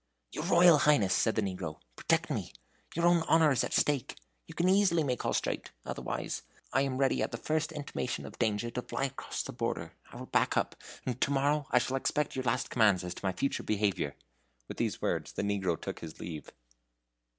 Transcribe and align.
"Your 0.31 0.45
Royal 0.45 0.79
Highness," 0.79 1.13
said 1.13 1.35
the 1.35 1.43
negro, 1.43 1.79
"protect 1.95 2.31
me. 2.31 2.53
Your 2.95 3.05
own 3.05 3.21
honor 3.27 3.51
is 3.51 3.63
at 3.63 3.71
stake. 3.71 4.15
You 4.47 4.55
can 4.55 4.67
easily 4.67 5.03
make 5.03 5.23
all 5.23 5.33
straight; 5.33 5.69
otherwise, 5.85 6.41
I 6.73 6.81
am 6.81 6.97
ready 6.97 7.21
at 7.21 7.29
the 7.29 7.37
first 7.37 7.71
intimation 7.71 8.25
of 8.25 8.39
danger 8.39 8.71
to 8.71 8.81
fly 8.81 9.03
across 9.05 9.43
the 9.43 9.51
border. 9.51 9.93
I 10.11 10.15
will 10.17 10.25
pack 10.25 10.57
up, 10.57 10.75
and 11.05 11.21
to 11.21 11.29
morrow 11.29 11.67
I 11.69 11.77
shall 11.77 11.97
expect 11.97 12.35
your 12.35 12.45
last 12.45 12.71
commands 12.71 13.03
as 13.03 13.13
to 13.13 13.25
my 13.27 13.31
future 13.31 13.61
behavior." 13.61 14.15
With 14.67 14.77
these 14.77 15.03
words 15.03 15.33
the 15.33 15.43
negro 15.43 15.79
took 15.79 15.99
his 15.99 16.19
leave. 16.19 16.49